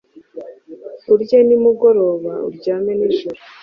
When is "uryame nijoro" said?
2.47-3.39